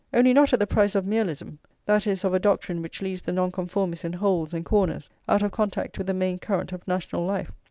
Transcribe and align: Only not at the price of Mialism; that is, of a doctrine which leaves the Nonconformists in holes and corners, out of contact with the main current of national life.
Only 0.11 0.33
not 0.33 0.51
at 0.51 0.57
the 0.59 0.65
price 0.65 0.95
of 0.95 1.05
Mialism; 1.05 1.59
that 1.85 2.07
is, 2.07 2.23
of 2.23 2.33
a 2.33 2.39
doctrine 2.39 2.81
which 2.81 3.03
leaves 3.03 3.21
the 3.21 3.31
Nonconformists 3.31 4.03
in 4.03 4.13
holes 4.13 4.51
and 4.51 4.65
corners, 4.65 5.11
out 5.29 5.43
of 5.43 5.51
contact 5.51 5.95
with 5.99 6.07
the 6.07 6.13
main 6.15 6.39
current 6.39 6.71
of 6.71 6.87
national 6.87 7.23
life. 7.23 7.51